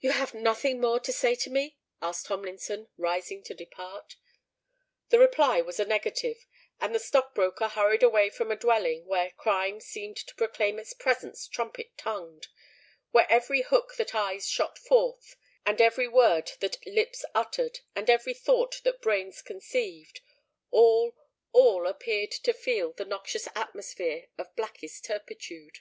"You 0.00 0.10
have 0.10 0.34
nothing 0.34 0.82
more 0.82 1.00
to 1.00 1.10
say 1.10 1.34
to 1.34 1.48
me?" 1.48 1.78
asked 2.02 2.26
Tomlinson, 2.26 2.88
rising 2.98 3.42
to 3.44 3.54
depart. 3.54 4.16
The 5.08 5.18
reply 5.18 5.62
was 5.62 5.80
a 5.80 5.86
negative; 5.86 6.44
and 6.78 6.94
the 6.94 6.98
stock 6.98 7.34
broker 7.34 7.68
hurried 7.68 8.02
away 8.02 8.28
from 8.28 8.50
a 8.50 8.56
dwelling 8.56 9.06
where 9.06 9.30
crime 9.30 9.80
seemed 9.80 10.18
to 10.18 10.34
proclaim 10.34 10.78
its 10.78 10.92
presence 10.92 11.48
trumpet 11.48 11.96
tongued,—where 11.96 13.26
every 13.30 13.64
look 13.70 13.96
that 13.96 14.14
eyes 14.14 14.46
shot 14.46 14.78
forth, 14.78 15.36
and 15.64 15.80
every 15.80 16.06
word 16.06 16.52
that 16.60 16.84
lips 16.86 17.24
uttered, 17.34 17.80
and 17.96 18.10
every 18.10 18.34
thought 18.34 18.82
that 18.84 19.00
brains 19.00 19.40
conceived—all, 19.40 21.16
all 21.50 21.86
appeared 21.86 22.30
to 22.32 22.52
feel 22.52 22.92
the 22.92 23.06
noxious 23.06 23.48
atmosphere 23.56 24.26
of 24.36 24.54
blackest 24.54 25.06
turpitude. 25.06 25.78